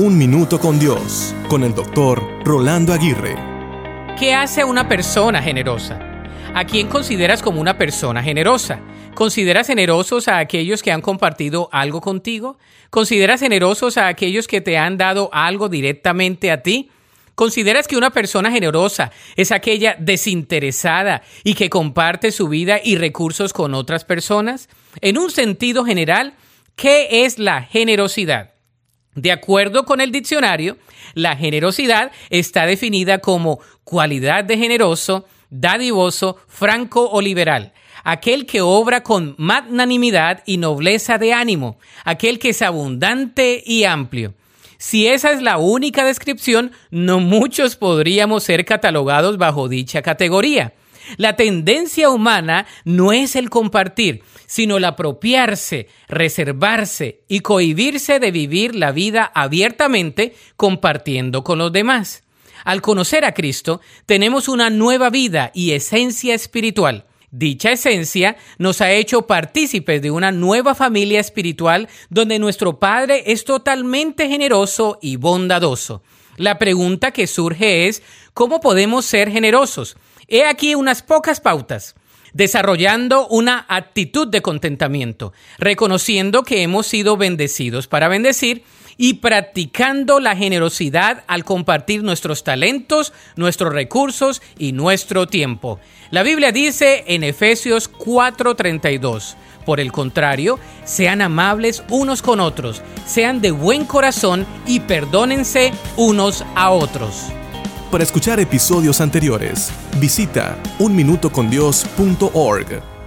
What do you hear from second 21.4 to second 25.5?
y que comparte su vida y recursos con otras personas? En un